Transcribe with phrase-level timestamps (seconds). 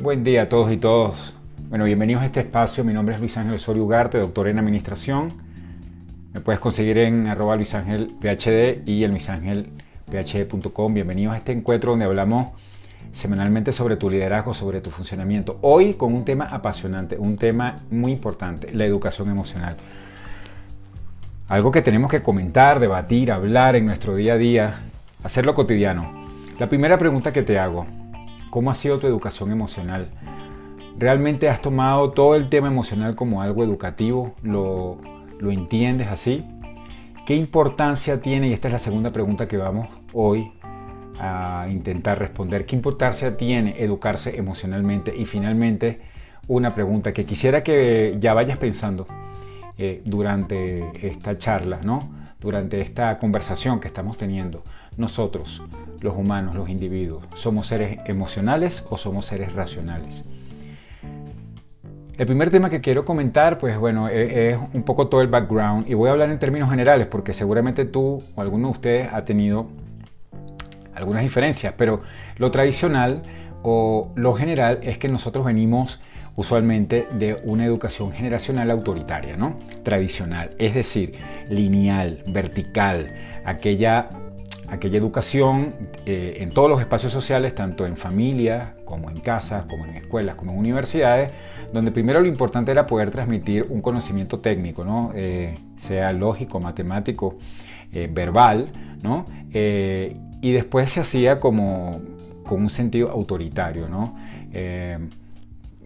[0.00, 1.34] Buen día a todos y todos.
[1.68, 2.84] Bueno, bienvenidos a este espacio.
[2.84, 5.32] Mi nombre es Luis Ángel Osorio Ugarte, doctor en Administración.
[6.32, 10.94] Me puedes conseguir en arroba Luis Ángel PhD y en luisangelphd.com.
[10.94, 12.50] Bienvenidos a este encuentro donde hablamos
[13.10, 15.58] semanalmente sobre tu liderazgo, sobre tu funcionamiento.
[15.62, 19.78] Hoy con un tema apasionante, un tema muy importante, la educación emocional.
[21.48, 24.80] Algo que tenemos que comentar, debatir, hablar en nuestro día a día,
[25.24, 26.28] hacerlo cotidiano.
[26.60, 27.84] La primera pregunta que te hago,
[28.50, 30.10] ¿cómo ha sido tu educación emocional?
[30.98, 34.34] ¿Realmente has tomado todo el tema emocional como algo educativo?
[34.42, 34.98] ¿Lo,
[35.38, 36.44] lo entiendes así?
[37.26, 38.48] ¿Qué importancia tiene?
[38.48, 40.52] Y esta es la segunda pregunta que vamos hoy
[41.20, 42.66] a intentar responder.
[42.66, 45.14] ¿Qué importancia tiene educarse emocionalmente?
[45.16, 46.00] Y finalmente,
[46.46, 49.06] una pregunta que quisiera que ya vayas pensando
[49.76, 52.18] eh, durante esta charla, ¿no?
[52.40, 54.62] durante esta conversación que estamos teniendo.
[54.96, 55.62] Nosotros,
[56.00, 60.24] los humanos, los individuos, ¿somos seres emocionales o somos seres racionales?
[62.18, 65.88] El primer tema que quiero comentar, pues bueno, e, es, un poco todo el background
[65.88, 69.24] y voy a hablar en términos generales porque seguramente tú o alguno de ustedes ha
[69.24, 69.68] tenido
[70.94, 72.00] algunas diferencias, pero
[72.36, 73.22] lo tradicional
[73.62, 76.00] o lo general es que nosotros venimos
[76.34, 79.56] usualmente de una educación generacional autoritaria, ¿no?
[79.82, 81.14] Tradicional, es decir,
[81.48, 83.12] lineal, vertical,
[83.44, 84.08] aquella,
[84.70, 85.74] aquella educación
[86.06, 90.34] eh, en todos los espacios sociales, tanto en familia como en casas, como en escuelas,
[90.34, 91.32] como en universidades,
[91.72, 95.12] donde primero lo importante era poder transmitir un conocimiento técnico, ¿no?
[95.14, 97.38] Eh, sea lógico, matemático,
[97.92, 98.68] eh, verbal,
[99.02, 99.26] ¿no?
[99.50, 102.00] y después se hacía como
[102.44, 104.14] con un sentido autoritario, ¿no?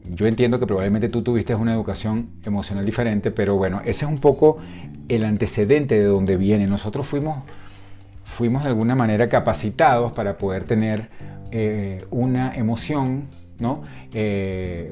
[0.05, 4.19] yo entiendo que probablemente tú tuviste una educación emocional diferente, pero bueno, ese es un
[4.19, 4.59] poco
[5.09, 6.67] el antecedente de donde viene.
[6.67, 7.39] Nosotros fuimos,
[8.25, 11.09] fuimos de alguna manera capacitados para poder tener
[11.51, 13.29] eh, una emoción,
[13.59, 13.83] ¿no?
[14.13, 14.91] Eh,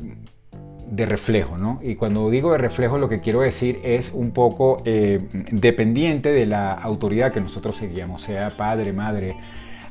[0.91, 1.79] de reflejo, ¿no?
[1.83, 5.21] Y cuando digo de reflejo lo que quiero decir es un poco eh,
[5.53, 9.37] dependiente de la autoridad que nosotros seguíamos, sea padre, madre,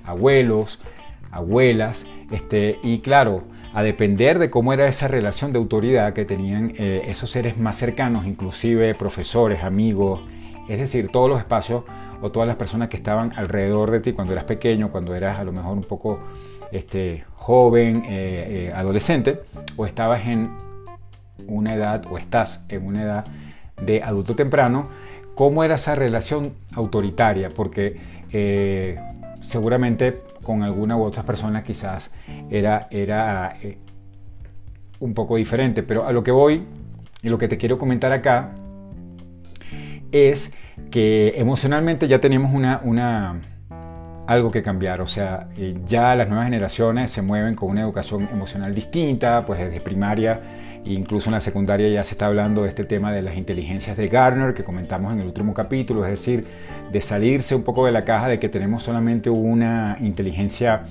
[0.03, 0.79] abuelos,
[1.31, 6.73] abuelas, este, y claro, a depender de cómo era esa relación de autoridad que tenían
[6.77, 10.21] esos seres más cercanos, inclusive profesores, amigos,
[10.67, 11.83] es decir, todos los espacios
[12.21, 15.43] o todas las personas que estaban alrededor de ti cuando eras pequeño, cuando eras a
[15.43, 16.19] lo mejor un poco
[16.71, 19.41] este, joven, eh, eh, adolescente,
[19.77, 20.49] o estabas en
[21.47, 23.25] una edad o estás en una edad
[23.81, 24.89] de adulto temprano,
[25.35, 27.97] cómo era esa relación autoritaria, porque
[29.41, 32.11] seguramente con alguna u otras personas quizás
[32.49, 33.77] era, era eh,
[34.99, 36.63] un poco diferente, pero a lo que voy
[37.21, 38.51] y lo que te quiero comentar acá
[40.11, 40.51] es
[40.91, 43.41] que emocionalmente ya tenemos una,
[44.27, 48.27] algo que cambiar, o sea, eh, ya las nuevas generaciones se mueven con una educación
[48.31, 50.41] emocional distinta, pues desde primaria
[50.85, 54.07] Incluso en la secundaria ya se está hablando de este tema de las inteligencias de
[54.07, 56.45] Garner que comentamos en el último capítulo, es decir,
[56.91, 60.83] de salirse un poco de la caja de que tenemos solamente una inteligencia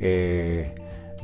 [0.00, 0.74] eh,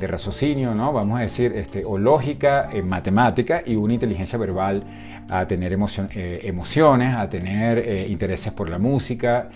[0.01, 0.91] de raciocinio, ¿no?
[0.91, 4.83] vamos a decir, este, o lógica, eh, matemática y una inteligencia verbal
[5.29, 9.49] a tener eh, emociones, a tener intereses por la música,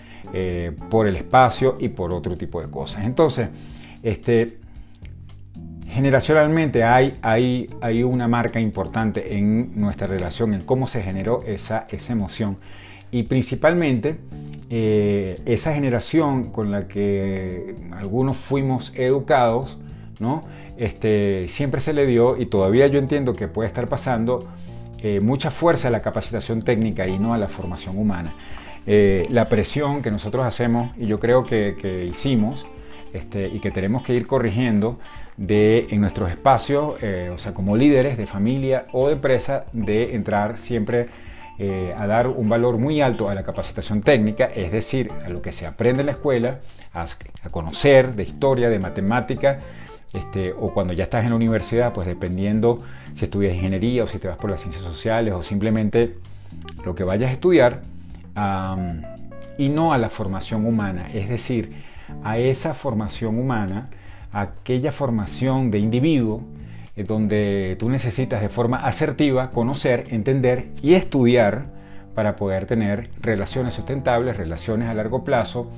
[0.90, 3.04] por el espacio y por otro tipo de cosas.
[3.04, 3.48] Entonces,
[4.02, 4.58] este,
[5.88, 11.86] generacionalmente hay, hay, hay una marca importante en nuestra relación, en cómo se generó esa,
[11.90, 12.58] esa emoción.
[13.10, 14.18] Y principalmente
[14.68, 19.78] eh, esa generación con la que algunos fuimos educados,
[20.18, 20.44] ¿no?
[20.76, 24.46] este, siempre se le dio, y todavía yo entiendo que puede estar pasando,
[25.02, 28.34] eh, mucha fuerza a la capacitación técnica y no a la formación humana.
[28.86, 32.66] Eh, la presión que nosotros hacemos, y yo creo que, hicimos,
[33.12, 34.98] este, y que tenemos que ir corrigiendo
[35.36, 40.14] de, en nuestros espacios, eh, o sea, como líderes de familia o de empresa, de
[40.14, 41.08] entrar siempre
[41.96, 45.52] a dar un valor muy alto a la capacitación técnica, es decir, a lo que
[45.52, 46.58] se aprende en la escuela,
[46.92, 47.06] a,
[47.50, 49.60] conocer de historia, de matemática,
[50.16, 52.82] este, o cuando ya estás en la universidad, pues dependiendo
[53.14, 56.16] si estudias ingeniería o si te vas por las ciencias sociales o simplemente
[56.84, 57.82] lo que vayas a estudiar,
[59.58, 61.72] y no a la formación humana, es decir,
[62.22, 63.88] a esa formación humana,
[64.32, 66.42] aquella formación de individuo,
[66.96, 71.66] eh, donde tú necesitas de forma asertiva conocer, entender y estudiar
[72.14, 75.70] para poder tener relaciones sustentables, relaciones a largo plazo,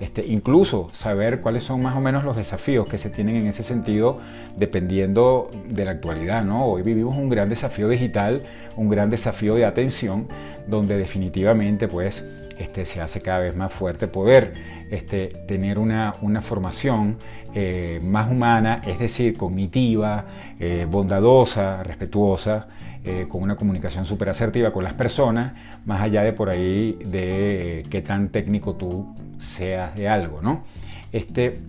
[0.00, 3.62] este, incluso saber cuáles son más o menos los desafíos que se tienen en ese
[3.62, 4.18] sentido
[4.56, 6.44] dependiendo de la actualidad.
[6.44, 6.66] ¿no?
[6.66, 8.42] Hoy vivimos un gran desafío digital,
[8.76, 10.28] un gran desafío de atención,
[10.66, 12.22] donde definitivamente pues
[12.58, 14.54] este, se hace cada vez más fuerte poder
[14.90, 17.18] este, tener una, formación
[17.54, 20.24] eh, más humana, es decir, cognitiva,
[20.58, 22.68] eh, bondadosa, respetuosa,
[23.06, 25.54] eh, con una comunicación súper asertiva con las personas,
[25.84, 30.64] más allá de por ahí de qué tan técnico tú seas de algo, ¿no?
[31.12, 31.60] Este,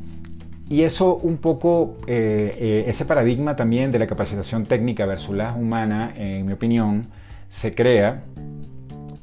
[0.69, 6.45] y eso un poco, ese paradigma también de la capacitación técnica versus la humana, en
[6.45, 7.07] mi opinión,
[7.49, 8.21] se crea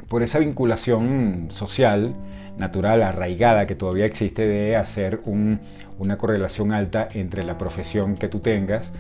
[0.09, 2.15] por esa vinculación social,
[2.57, 8.41] natural, arraigada que todavía existe de hacer una correlación alta entre la profesión que tú
[8.41, 8.93] tengas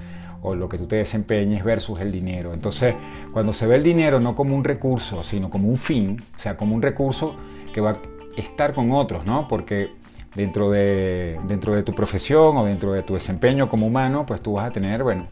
[0.44, 2.52] o lo que tú te desempeñes versus el dinero.
[2.52, 2.94] Entonces,
[3.32, 6.56] cuando se ve el dinero no como un recurso, sino como un fin, o sea,
[6.56, 7.34] como un recurso
[7.72, 7.98] que va a
[8.36, 9.48] estar con otros, ¿no?
[9.48, 9.92] Porque
[10.34, 14.52] dentro de, dentro de tu profesión o dentro de tu desempeño como humano, pues tú
[14.52, 15.28] vas a tener, bueno,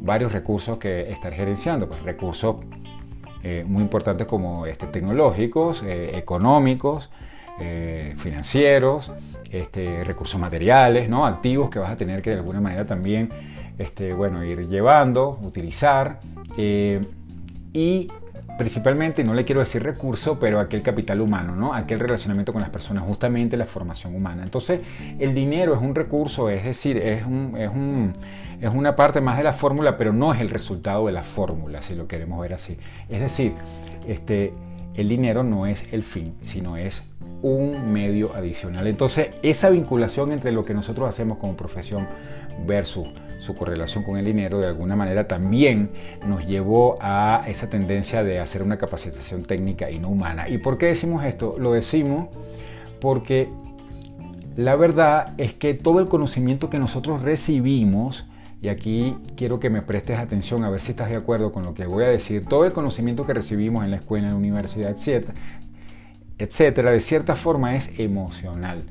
[0.00, 2.56] varios recursos que estar gerenciando, pues recursos
[3.44, 7.08] eh, muy importantes como este, tecnológicos, eh, económicos,
[7.60, 9.12] eh, financieros,
[9.48, 11.24] este, recursos materiales, ¿no?
[11.24, 13.30] activos que vas a tener que de alguna manera también
[13.78, 16.20] este, bueno, ir llevando, utilizar.
[16.56, 18.08] y
[18.56, 21.74] principalmente, no le quiero decir recurso, pero aquel capital humano, ¿no?
[21.74, 24.42] aquel relacionamiento con las personas, justamente la formación humana.
[24.42, 24.80] Entonces,
[25.18, 28.12] el dinero es un recurso, es decir, es, un, es, un,
[28.60, 31.82] es una parte más de la fórmula, pero no es el resultado de la fórmula,
[31.82, 32.78] si lo queremos ver así.
[33.08, 33.54] Es decir,
[34.06, 34.52] este,
[34.94, 37.02] el dinero no es el fin, sino es
[37.42, 38.86] un medio adicional.
[38.86, 42.06] Entonces, esa vinculación entre lo que nosotros hacemos como profesión
[42.66, 43.08] versus
[43.44, 45.90] su correlación con el dinero, de alguna manera también
[46.26, 50.48] nos llevó a esa tendencia de hacer una capacitación técnica y no humana.
[50.48, 51.56] ¿Y por qué decimos esto?
[51.58, 52.28] Lo decimos
[53.00, 53.48] porque
[54.56, 58.26] la verdad es que todo el conocimiento que nosotros recibimos,
[58.62, 61.74] y aquí quiero que me prestes atención a ver si estás de acuerdo con lo
[61.74, 64.90] que voy a decir, todo el conocimiento que recibimos en la escuela, en la universidad,
[64.90, 65.34] etcétera,
[66.38, 68.84] etcétera, de cierta forma es emocional.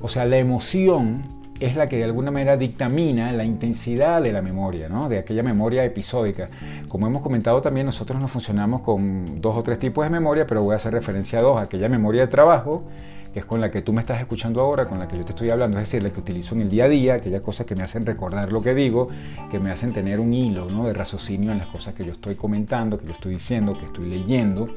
[0.00, 4.42] O sea, la emoción es la que de alguna manera dictamina la intensidad de la
[4.42, 5.08] memoria, ¿no?
[5.08, 6.48] de aquella memoria episódica.
[6.88, 10.62] Como hemos comentado también, nosotros no funcionamos con dos o tres tipos de memoria, pero
[10.62, 12.84] voy a hacer referencia a dos, aquella memoria de trabajo
[13.32, 15.32] que es con la que tú me estás escuchando ahora, con la que yo te
[15.32, 17.74] estoy hablando, es decir, la que utilizo en el día a día, aquellas cosas que
[17.74, 19.08] me hacen recordar lo que digo,
[19.50, 20.86] que me hacen tener un hilo ¿no?
[20.86, 24.08] de raciocinio en las cosas que yo estoy comentando, que yo estoy diciendo, que estoy
[24.08, 24.68] leyendo,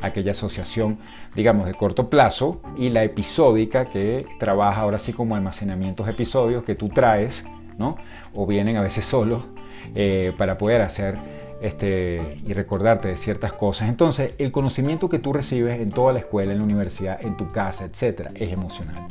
[0.00, 0.98] aquella asociación,
[1.34, 6.74] digamos, de corto plazo, y la episódica que trabaja ahora sí como almacenamientos episodios que
[6.74, 7.44] tú traes,
[7.78, 7.96] ¿no?
[8.34, 9.44] o vienen a veces solos,
[9.94, 11.18] eh, para poder hacer
[11.60, 13.88] este, y recordarte de ciertas cosas.
[13.88, 17.50] Entonces, el conocimiento que tú recibes en toda la escuela, en la universidad, en tu
[17.52, 19.08] casa, etcétera, es emocional.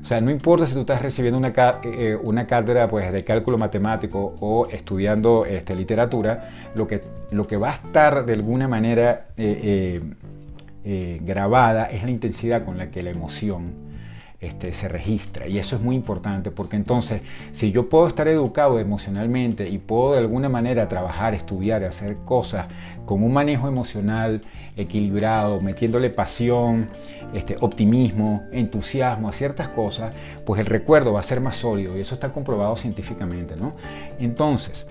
[0.00, 1.52] O sea, no importa si tú estás recibiendo una,
[1.84, 7.56] eh, una cátedra pues, de cálculo matemático o estudiando este, literatura, lo que, lo que
[7.56, 10.00] va a estar de alguna manera eh,
[10.84, 13.91] eh, grabada es la intensidad con la que la emoción
[14.42, 15.46] este, se registra.
[15.46, 17.22] Y eso es muy importante porque entonces
[17.52, 22.66] si yo puedo estar educado emocionalmente y puedo de alguna manera trabajar, estudiar, hacer cosas
[23.06, 24.42] con un manejo emocional
[24.76, 26.88] equilibrado, metiéndole pasión,
[27.34, 30.12] este, optimismo, entusiasmo a ciertas cosas,
[30.44, 33.54] pues el recuerdo va a ser más sólido y eso está comprobado científicamente.
[33.54, 33.74] ¿no?
[34.18, 34.88] Entonces,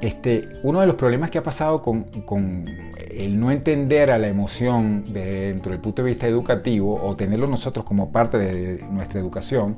[0.00, 2.06] este, uno de los problemas que ha pasado con,
[3.10, 7.84] el no entender a la emoción dentro del punto de vista educativo o tenerlo nosotros
[7.84, 9.76] como parte de nuestra educación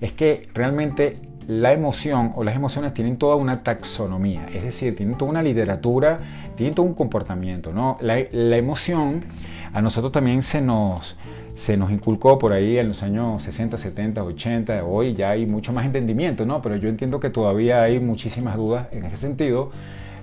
[0.00, 1.18] es que realmente
[1.50, 6.20] la emoción o las emociones tienen toda una taxonomía, es decir, tienen toda una literatura,
[6.56, 7.72] tienen todo un comportamiento.
[7.72, 7.98] ¿no?
[8.00, 9.24] la emoción
[9.72, 11.16] a nosotros también se nos,
[11.54, 15.72] se nos inculcó por ahí en los años 60, 70, 80, hoy ya hay mucho
[15.72, 16.62] más entendimiento, ¿no?
[16.62, 19.70] Pero yo entiendo que todavía hay muchísimas dudas en ese sentido.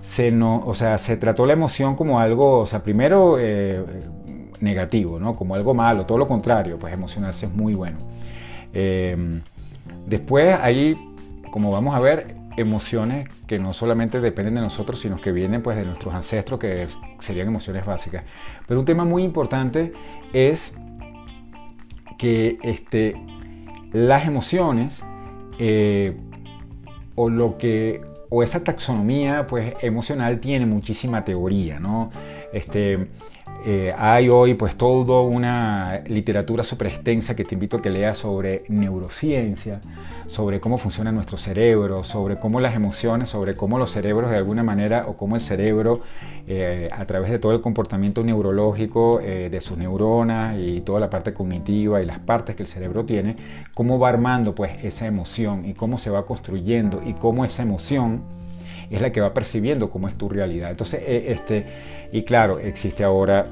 [0.02, 3.84] Se, no, o sea, se trató la emoción como algo, o sea, primero eh,
[4.60, 5.36] negativo, ¿no?
[5.36, 7.98] Como algo malo, todo lo contrario, pues emocionarse es muy bueno.
[8.74, 9.42] Em,
[10.08, 10.98] después ahí,
[11.52, 15.78] como vamos a ver, emociones que no solamente dependen de nosotros, sino que vienen pues
[15.78, 16.88] de nuestros ancestros, que
[17.20, 18.24] serían emociones básicas.
[18.68, 19.94] Pero un tema muy importante
[20.34, 20.74] es
[22.18, 23.16] que este,
[23.94, 25.04] las emociones
[25.60, 26.18] eh,
[27.16, 32.12] o lo que o esa taxonomía pues emocional tiene muchísima teoría, ¿no?
[32.52, 33.08] Este,
[33.66, 38.20] eh, hay hoy pues toda una literatura súper extensa que te invito a que leas
[38.20, 39.82] sobre neurociencia,
[40.28, 44.64] sobre cómo funciona nuestro cerebro, sobre cómo las emociones, sobre cómo los cerebros de alguna
[44.64, 46.02] manera o cómo el cerebro
[46.48, 51.10] eh, a través de todo el comportamiento neurológico eh, de sus neuronas y toda la
[51.10, 53.36] parte cognitiva y las partes que el cerebro tiene,
[53.74, 58.37] cómo va armando pues esa emoción y cómo se va construyendo y cómo esa emoción
[58.90, 60.72] es la que va percibiendo cómo es tu realidad.
[60.72, 61.66] Entonces, este,
[62.12, 63.48] y claro, existe ahora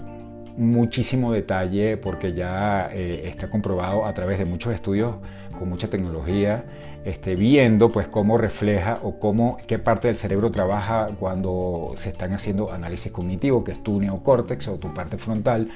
[0.58, 5.16] muchísimo detalle porque ya eh, está comprobado a través de muchos estudios
[5.58, 6.66] con mucha tecnología,
[7.06, 12.34] este, viendo pues cómo refleja o cómo, qué parte del cerebro trabaja cuando se están
[12.34, 15.70] haciendo análisis cognitivo, que es tu neocórtex o tu parte frontal,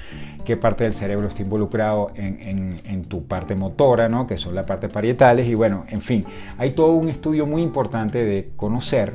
[0.44, 4.28] qué parte del cerebro está involucrado en, en, tu parte motora, ¿no?
[4.28, 6.26] que son las partes parietales, y bueno, en fin,
[6.58, 9.14] hay todo un estudio muy importante de conocer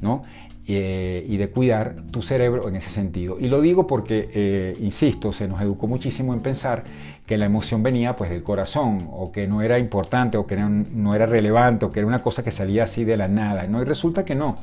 [0.00, 0.24] ¿no?
[0.70, 3.38] Eh, y de cuidar tu cerebro en ese sentido.
[3.40, 6.84] Y lo digo porque, eh, insisto, se nos educó muchísimo en pensar
[7.28, 11.14] que la emoción venía pues del corazón o que no era importante o que no
[11.14, 13.66] era relevante o que era una cosa que salía así de la nada.
[13.66, 13.82] ¿no?
[13.82, 14.56] Y resulta que no,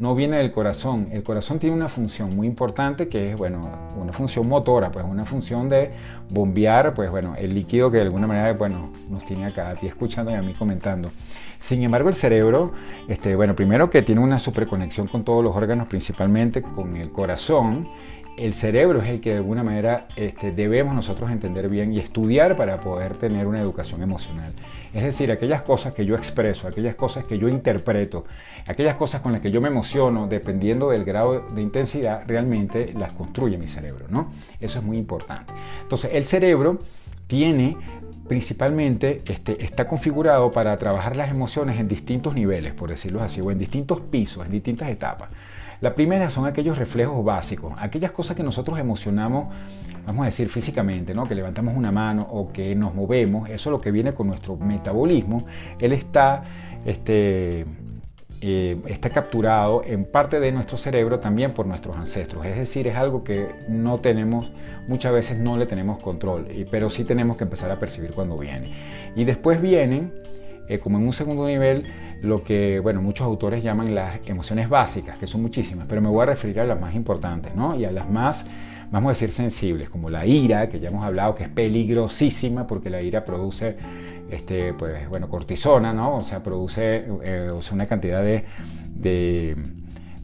[0.00, 1.06] no viene del corazón.
[1.12, 5.24] El corazón tiene una función muy importante que es, bueno, una función motora, pues una
[5.24, 5.92] función de
[6.28, 9.86] bombear, pues bueno, el líquido que de alguna manera, bueno, nos tiene acá a ti
[9.86, 11.12] escuchando y a mí comentando.
[11.60, 12.72] Sin embargo, el cerebro,
[13.06, 17.86] este, bueno, primero que tiene una superconexión con todos los órganos, principalmente con el corazón,
[18.36, 22.56] el cerebro es el que de alguna manera este, debemos nosotros entender bien y estudiar
[22.56, 24.52] para poder tener una educación emocional.
[24.94, 28.24] Es decir, aquellas cosas que yo expreso, aquellas cosas que yo interpreto,
[28.66, 33.12] aquellas cosas con las que yo me emociono, dependiendo del grado de intensidad, realmente las
[33.12, 34.30] construye mi cerebro, ¿no?
[34.60, 35.52] Eso es muy importante.
[35.82, 36.78] Entonces, el cerebro
[37.26, 37.76] tiene
[38.30, 43.50] principalmente este, está configurado para trabajar las emociones en distintos niveles, por decirlo así, o
[43.50, 45.30] en distintos pisos, en distintas etapas.
[45.80, 49.52] La primera son aquellos reflejos básicos, aquellas cosas que nosotros emocionamos,
[50.06, 51.26] vamos a decir físicamente, ¿no?
[51.26, 54.56] que levantamos una mano o que nos movemos, eso es lo que viene con nuestro
[54.56, 55.44] metabolismo,
[55.80, 56.44] él está
[56.84, 57.66] este,
[58.42, 62.46] eh, está capturado en parte de nuestro cerebro también por nuestros ancestros.
[62.46, 64.50] Es decir, es algo que no tenemos,
[64.88, 68.70] muchas veces no le tenemos control, pero sí tenemos que empezar a percibir cuando viene.
[69.14, 70.14] Y después vienen,
[70.68, 71.84] eh, como en un segundo nivel,
[72.22, 76.22] lo que, bueno, muchos autores llaman las emociones básicas, que son muchísimas, pero me voy
[76.22, 77.78] a referir a las más importantes, ¿no?
[77.78, 78.46] Y a las más,
[78.90, 82.88] vamos a decir, sensibles, como la ira, que ya hemos hablado, que es peligrosísima porque
[82.88, 83.76] la ira produce
[84.30, 86.18] este, pues, bueno, cortisona, ¿no?
[86.18, 88.44] O sea, produce eh, una cantidad de,
[88.94, 89.56] de,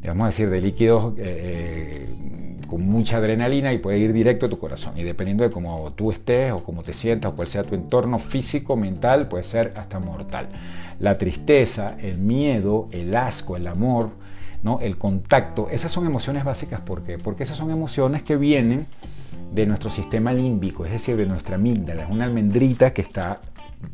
[0.08, 4.58] a decir, de líquidos eh, eh, con mucha adrenalina y puede ir directo a tu
[4.58, 4.96] corazón.
[4.96, 8.18] Y dependiendo de cómo tú estés o cómo te sientas o cuál sea tu entorno
[8.18, 10.48] físico, mental, puede ser hasta mortal.
[10.98, 14.10] La tristeza, el miedo, el asco, el amor,
[14.62, 14.80] ¿no?
[14.80, 16.80] el contacto, esas son emociones básicas.
[16.80, 17.18] ¿Por qué?
[17.18, 18.86] Porque esas son emociones que vienen
[19.52, 22.04] de nuestro sistema límbico, es decir, de nuestra amígdala.
[22.04, 23.40] Es una almendrita que está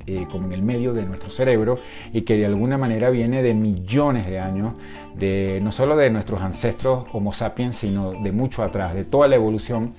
[0.07, 1.79] eh, como en el medio de nuestro cerebro
[2.13, 4.75] y que de alguna manera viene de millones de años,
[5.17, 9.37] de, no solo de nuestros ancestros Homo sapiens, sino de mucho atrás, de toda la
[9.37, 9.95] evolución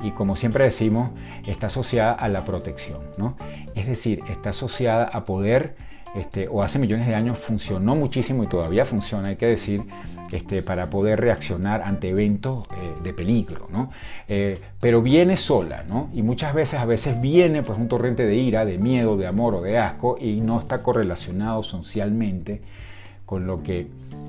[0.00, 1.10] y como siempre decimos,
[1.46, 3.36] está asociada a la protección, ¿no?
[3.74, 5.74] Es decir, está asociada a poder
[6.18, 9.82] este, o hace millones de años funcionó muchísimo y todavía funciona, hay que decir,
[10.32, 13.90] este, para poder reaccionar ante eventos eh, de peligro, ¿no?
[14.28, 16.10] Eh, pero viene sola, ¿no?
[16.12, 19.54] Y muchas veces, a veces viene pues un torrente de ira, de miedo, de amor
[19.54, 22.60] o de asco y no está correlacionado socialmente
[23.24, 23.86] con lo que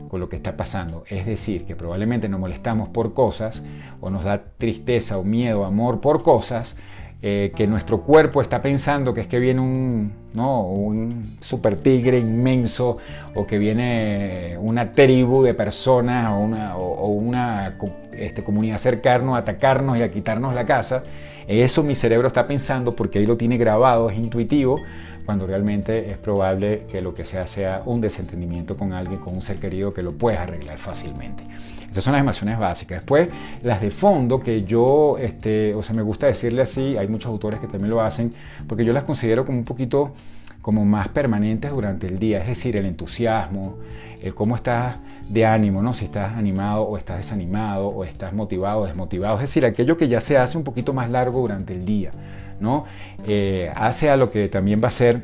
[0.09, 1.03] con lo que está pasando.
[1.07, 3.63] Es decir, que probablemente nos molestamos por cosas
[4.01, 6.75] o nos da tristeza o miedo, amor por cosas,
[7.21, 10.63] eh, que nuestro cuerpo está pensando que es que viene un, ¿no?
[10.63, 12.97] un super tigre inmenso
[13.35, 17.77] o que viene una tribu de personas o una, o, una
[18.11, 21.03] este, comunidad cercana a atacarnos y a quitarnos la casa.
[21.47, 24.79] Eso mi cerebro está pensando porque ahí lo tiene grabado, es intuitivo,
[25.25, 29.41] cuando realmente es probable que lo que sea sea un desentendimiento con alguien, con un
[29.41, 31.43] ser querido que lo puedes arreglar fácilmente.
[31.89, 32.99] Esas son las emociones básicas.
[32.99, 33.29] Después,
[33.63, 37.59] las de fondo, que yo, este, o sea, me gusta decirle así, hay muchos autores
[37.59, 38.33] que también lo hacen,
[38.67, 40.13] porque yo las considero como un poquito
[40.61, 43.77] como más permanentes durante el día, es decir, el entusiasmo,
[44.21, 44.97] el cómo estás
[45.29, 45.93] de ánimo, ¿no?
[45.93, 50.07] Si estás animado o estás desanimado o estás motivado o desmotivado, es decir, aquello que
[50.07, 52.11] ya se hace un poquito más largo durante el día,
[52.59, 52.85] ¿no?
[53.25, 55.23] Eh, hace a lo que también va a ser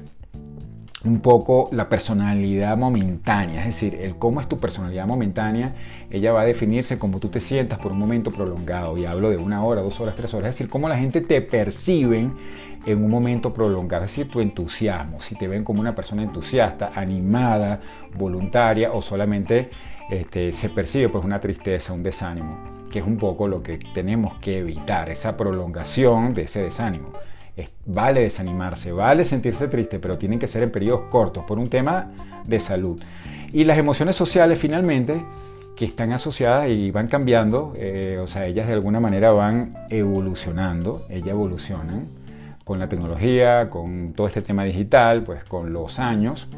[1.05, 5.75] un poco la personalidad momentánea, es decir, el cómo es tu personalidad momentánea,
[6.09, 9.38] ella va a definirse como tú te sientas por un momento prolongado, y hablo de
[9.38, 12.29] una hora, dos horas, tres horas, es decir, cómo la gente te percibe
[12.85, 16.91] en un momento prolongado, es decir, tu entusiasmo, si te ven como una persona entusiasta,
[16.95, 17.79] animada,
[18.17, 19.69] voluntaria, o solamente
[20.09, 22.57] este, se percibe pues una tristeza, un desánimo,
[22.91, 27.12] que es un poco lo que tenemos que evitar, esa prolongación de ese desánimo
[27.85, 32.12] vale desanimarse, vale sentirse triste, pero tienen que ser en periodos cortos por un tema
[32.45, 33.01] de salud.
[33.53, 35.24] Y las emociones sociales finalmente
[35.75, 41.05] que están asociadas y van cambiando, eh, o sea, ellas de alguna manera van evolucionando,
[41.09, 42.07] ellas evolucionan
[42.65, 46.50] con la tecnología, con todo este tema digital, pues con los años.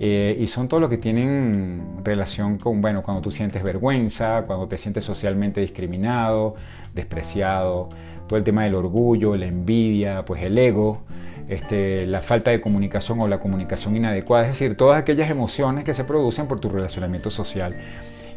[0.00, 4.66] eh, y son todo lo que tienen relación con, bueno, cuando tú sientes vergüenza, cuando
[4.66, 6.56] te sientes socialmente discriminado,
[6.92, 7.88] despreciado,
[8.26, 11.02] todo el tema del orgullo, la envidia, pues el ego,
[11.48, 15.94] este, la falta de comunicación o la comunicación inadecuada, es decir, todas aquellas emociones que
[15.94, 17.76] se producen por tu relacionamiento social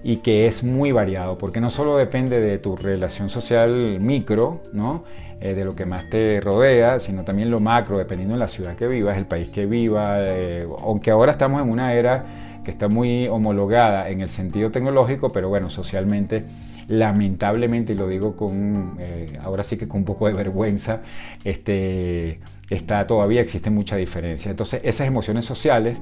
[0.03, 5.03] y que es muy variado, porque no solo depende de tu relación social micro, ¿no?
[5.39, 8.75] Eh, de lo que más te rodea, sino también lo macro, dependiendo de la ciudad
[8.75, 12.25] que vivas, el país que vivas, eh, aunque ahora estamos en una era
[12.65, 16.43] que está muy homologada en el sentido tecnológico, pero bueno, socialmente,
[16.87, 21.01] lamentablemente, y lo digo con, eh, ahora sí que con un poco de vergüenza,
[21.43, 22.39] este,
[22.71, 24.49] está todavía existe mucha diferencia.
[24.49, 25.99] Entonces, esas emociones sociales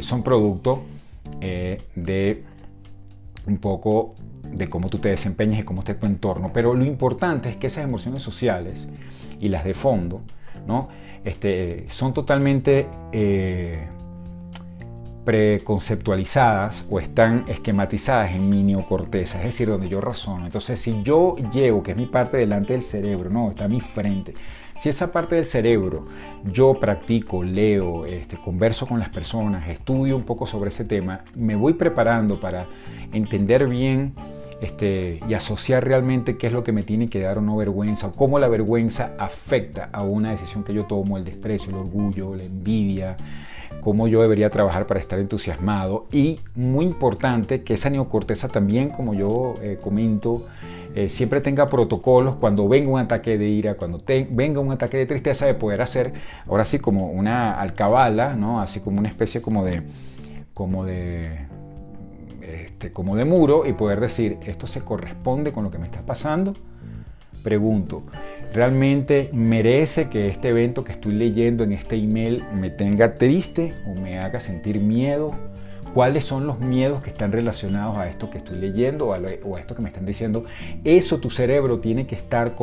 [0.00, 0.82] son producto
[1.94, 2.42] de
[3.46, 4.14] un poco
[4.50, 6.52] de cómo tú te desempeñas y cómo está tu entorno.
[6.52, 8.88] Pero lo importante es que esas emociones sociales
[9.40, 10.20] y las de fondo
[10.66, 10.88] ¿no?
[11.24, 13.86] este, son totalmente eh,
[15.24, 20.46] preconceptualizadas o están esquematizadas en mi neocorteza, es decir, donde yo razono.
[20.46, 23.80] Entonces, si yo llego, que es mi parte delante del cerebro, no, está a mi
[23.80, 24.34] frente,
[24.76, 26.06] si esa parte del cerebro
[26.44, 31.54] yo practico, leo, este, converso con las personas, estudio un poco sobre ese tema, me
[31.54, 32.66] voy preparando para
[33.12, 34.14] entender bien
[34.60, 38.08] este, y asociar realmente qué es lo que me tiene que dar o no vergüenza,
[38.08, 42.34] o cómo la vergüenza afecta a una decisión que yo tomo, el desprecio, el orgullo,
[42.34, 43.16] la envidia,
[43.82, 49.12] cómo yo debería trabajar para estar entusiasmado y muy importante que esa neocorteza también, como
[49.12, 50.46] yo eh, comento,
[50.94, 55.06] eh, siempre tenga protocolos cuando venga un ataque de ira, cuando venga un ataque de
[55.06, 56.12] tristeza, de poder hacer
[56.46, 58.60] ahora sí como una alcabala, ¿no?
[58.60, 59.82] así como una especie como de,
[60.54, 61.46] como de,
[62.40, 66.02] este, como de muro y poder decir, esto se corresponde con lo que me está
[66.02, 66.54] pasando.
[67.42, 68.02] Pregunto,
[68.52, 74.00] ¿realmente merece que este evento que estoy leyendo en este email me tenga triste o
[74.00, 75.32] me haga sentir miedo?
[75.94, 79.12] cuáles son los miedos que están relacionados a esto que estoy leyendo o
[79.56, 80.44] a, esto que me están diciendo.
[80.84, 82.54] Eso tu cerebro tiene que estar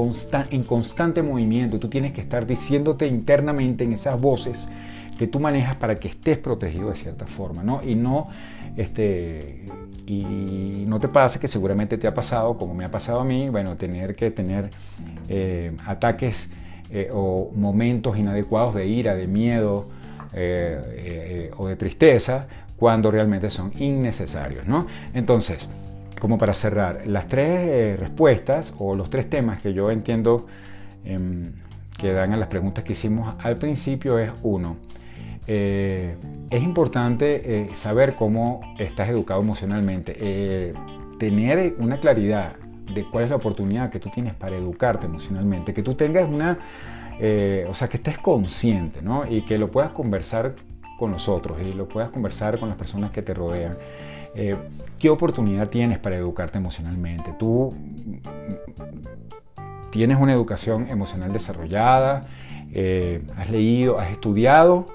[0.49, 4.67] en constante movimiento, tú tienes que estar diciéndote internamente en esas voces
[5.19, 7.83] que tú manejas para que estés protegido de cierta forma, ¿no?
[7.83, 8.29] Y no,
[8.77, 9.65] este,
[10.07, 13.49] y no te pasa que seguramente te ha pasado, como me ha pasado a mí,
[13.49, 14.69] bueno, tener que tener
[15.27, 16.49] eh, ataques
[16.89, 19.87] eh, o momentos inadecuados de ira, de miedo,
[20.31, 24.67] eh, o de tristeza cuando realmente son innecesarios.
[24.67, 24.87] ¿no?
[25.13, 25.67] Entonces,
[26.21, 30.47] como para cerrar, las tres respuestas o los tres temas que yo entiendo
[31.03, 31.51] em,
[31.97, 34.77] que dan a las preguntas que hicimos al principio es uno,
[35.51, 36.15] eh,
[36.51, 40.73] es importante eh, saber cómo estás educado emocionalmente,
[41.17, 42.55] tener una claridad
[42.93, 46.59] de cuál es la oportunidad que tú tienes para educarte emocionalmente, que tú tengas una,
[47.67, 49.29] o sea, que estés consciente, ¿no?
[49.29, 50.55] Y que lo puedas conversar
[50.99, 53.77] con nosotros y lo puedas conversar con las personas que te rodean.
[54.35, 54.55] Eh,
[54.99, 57.33] ¿Qué oportunidad tienes para educarte emocionalmente?
[57.39, 57.73] Tú
[59.91, 62.27] tienes una educación emocional desarrollada,
[62.71, 64.87] eh, has leído, has estudiado,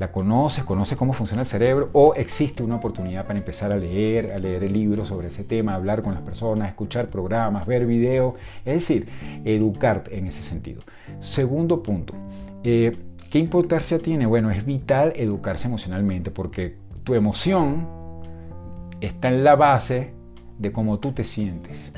[0.00, 4.32] la conoces, conoces cómo funciona el cerebro o existe una oportunidad para empezar a leer,
[4.32, 8.34] a leer libros sobre ese tema, hablar con las personas, escuchar programas, ver videos,
[8.64, 9.08] es decir,
[9.44, 10.82] educarte en ese sentido.
[11.20, 12.14] Segundo punto,
[12.64, 12.96] eh,
[13.30, 14.26] ¿Qué importancia tiene?
[14.26, 17.86] Bueno, es vital educarse emocionalmente porque tu emoción
[19.00, 20.12] está en la base
[20.58, 21.92] de cómo tú te sientes.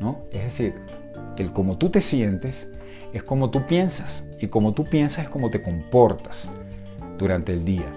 [0.00, 0.20] ¿no?
[0.32, 0.74] Es decir,
[1.36, 2.66] el cómo tú te sientes
[3.12, 6.48] es como tú piensas y como tú piensas es como te comportas
[7.18, 7.92] durante el día.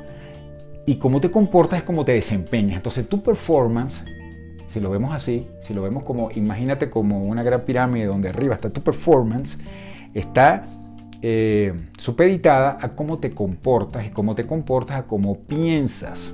[0.86, 2.78] Y cómo te comportas es como te desempeñas.
[2.78, 4.04] Entonces tu performance,
[4.68, 8.56] si lo vemos así, si lo vemos como, imagínate como una gran pirámide donde arriba
[8.56, 9.58] está tu performance,
[10.14, 10.66] está
[11.22, 16.34] eh, supeditada a cómo te comportas y cómo te comportas a cómo piensas.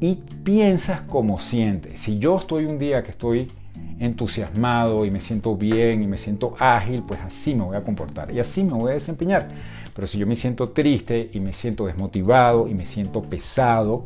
[0.00, 2.00] Y piensas como sientes.
[2.00, 3.50] Si yo estoy un día que estoy
[3.98, 8.32] entusiasmado y me siento bien y me siento ágil, pues así me voy a comportar
[8.32, 9.48] y así me voy a desempeñar.
[9.94, 14.04] Pero si yo me siento triste y me siento desmotivado y me siento pesado,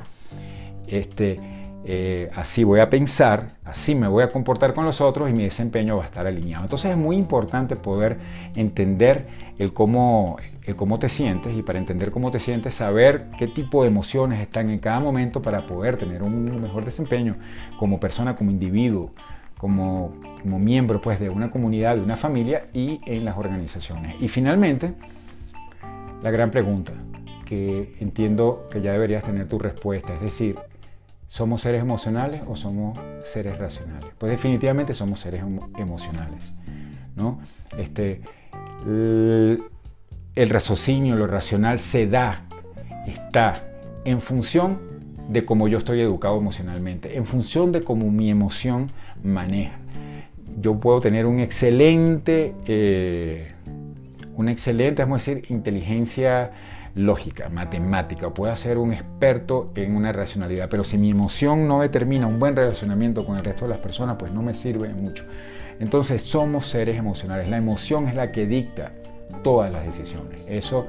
[0.87, 1.40] este,
[1.88, 5.44] eh, así voy a pensar, así me voy a comportar con los otros y mi
[5.44, 6.64] desempeño va a estar alineado.
[6.64, 8.18] Entonces es muy importante poder
[8.55, 13.46] entender el cómo, el cómo te sientes y para entender cómo te sientes, saber qué
[13.46, 17.37] tipo de emociones están en cada momento para poder tener un mejor desempeño
[17.79, 19.12] como persona, como individuo,
[19.59, 24.16] como, como miembro pues, de una comunidad, de una familia y en las organizaciones.
[24.21, 24.95] Y finalmente,
[26.23, 26.92] la gran pregunta
[27.45, 30.57] que entiendo que ya deberías tener tu respuesta, es decir,
[31.29, 34.11] ¿Somos seres emocionales o somos seres racionales?
[34.16, 35.42] Pues definitivamente somos seres
[35.77, 36.53] emocionales.
[37.16, 37.40] ¿no?
[37.77, 38.21] Este,
[38.85, 42.47] el, raciocinio, lo racional se da,
[43.07, 43.64] está
[44.05, 44.79] en función
[45.29, 48.91] de cómo yo estoy educado emocionalmente, en función de cómo mi emoción
[49.23, 49.79] maneja.
[50.61, 53.53] Yo puedo tener un excelente, eh,
[54.37, 56.53] una excelente, vamos a decir, inteligencia
[56.95, 62.27] lógica, matemática, puedo ser un experto en una racionalidad, pero si mi emoción no determina
[62.27, 65.25] un buen relacionamiento con el resto de las personas, pues no me sirve mucho.
[65.79, 68.93] Entonces somos seres emocionales, la emoción es la que dicta
[69.43, 70.87] todas las decisiones, eso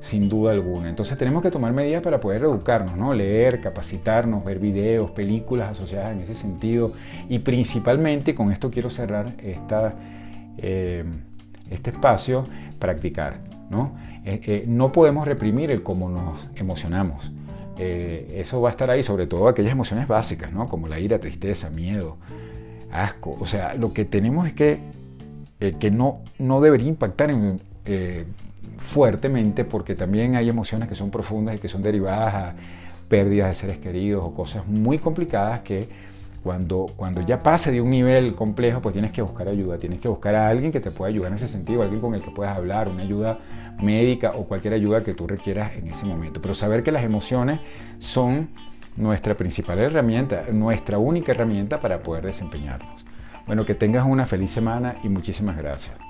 [0.00, 0.88] sin duda alguna.
[0.88, 3.14] Entonces tenemos que tomar medidas para poder educarnos, ¿no?
[3.14, 6.92] leer, capacitarnos, ver videos, películas asociadas en ese sentido
[7.28, 9.94] y principalmente, con esto quiero cerrar esta,
[10.58, 11.04] eh,
[11.70, 12.44] este espacio,
[12.78, 13.38] practicar.
[13.70, 13.96] ¿no?
[14.24, 17.32] Eh, eh, no podemos reprimir el cómo nos emocionamos.
[17.78, 20.68] Eso va a estar ahí, sobre todo aquellas emociones básicas, ¿no?
[20.68, 22.16] como la ira, tristeza, miedo,
[22.90, 23.36] asco.
[23.38, 24.80] O sea, lo que tenemos es que,
[25.78, 27.60] que no, no debería impactar en,
[28.78, 32.54] fuertemente porque también hay emociones que son profundas y que son derivadas a
[33.08, 35.88] pérdidas de seres queridos o cosas muy complicadas que
[36.42, 40.08] cuando, cuando ya pase de un nivel complejo, pues tienes que buscar ayuda, tienes que
[40.08, 42.56] buscar a alguien que te pueda ayudar en ese sentido, alguien con el que puedas
[42.56, 43.38] hablar, una ayuda
[43.82, 46.40] médica o cualquier ayuda que tú requieras en ese momento.
[46.40, 47.60] Pero saber que las emociones
[47.98, 48.48] son
[48.96, 53.04] nuestra principal herramienta, nuestra única herramienta para poder desempeñarnos.
[53.46, 56.07] Bueno, que tengas una feliz semana y muchísimas gracias.